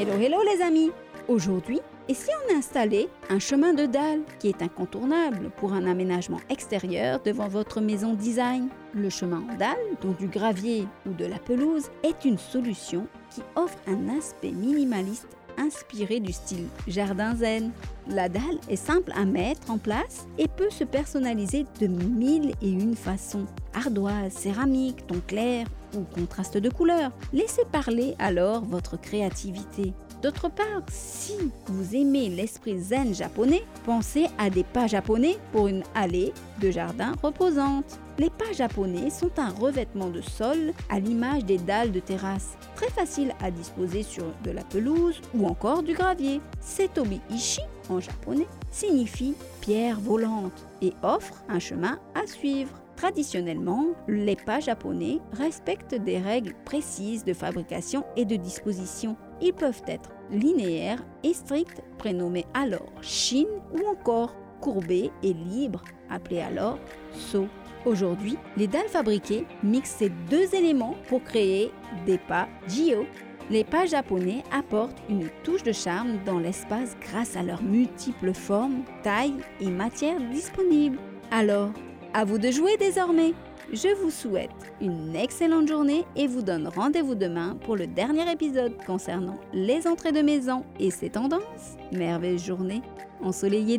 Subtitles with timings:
[0.00, 0.90] Hello hello les amis.
[1.28, 6.40] Aujourd'hui, et si on installait un chemin de dalle qui est incontournable pour un aménagement
[6.48, 8.70] extérieur devant votre maison design?
[8.94, 13.42] Le chemin en dalle, dont du gravier ou de la pelouse, est une solution qui
[13.56, 17.70] offre un aspect minimaliste inspiré du style jardin zen.
[18.08, 22.70] La dalle est simple à mettre en place et peut se personnaliser de mille et
[22.70, 23.46] une façons.
[23.74, 25.66] Ardoise, céramique, ton clair
[25.96, 27.12] ou contraste de couleurs.
[27.32, 29.92] Laissez parler alors votre créativité.
[30.22, 31.32] D'autre part, si
[31.66, 37.14] vous aimez l'esprit zen japonais, pensez à des pas japonais pour une allée de jardin
[37.22, 37.98] reposante.
[38.18, 42.90] Les pas japonais sont un revêtement de sol à l'image des dalles de terrasse, très
[42.90, 46.42] facile à disposer sur de la pelouse ou encore du gravier.
[46.60, 52.72] Setobi ishi en japonais signifie pierre volante et offre un chemin à suivre.
[52.94, 59.16] Traditionnellement, les pas japonais respectent des règles précises de fabrication et de disposition.
[59.42, 66.40] Ils peuvent être linéaires et stricts, prénommés alors shin, ou encore courbés et libres, appelés
[66.40, 66.78] alors
[67.12, 67.46] so.
[67.86, 71.72] Aujourd'hui, les dalles fabriquées mixent ces deux éléments pour créer
[72.04, 73.06] des pas Jio.
[73.48, 78.84] Les pas japonais apportent une touche de charme dans l'espace grâce à leurs multiples formes,
[79.02, 80.98] tailles et matières disponibles.
[81.30, 81.70] Alors,
[82.12, 83.32] à vous de jouer désormais.
[83.72, 88.72] Je vous souhaite une excellente journée et vous donne rendez-vous demain pour le dernier épisode
[88.84, 91.76] concernant les entrées de maison et ses tendances.
[91.92, 92.82] Merveilleuse journée
[93.22, 93.78] ensoleillée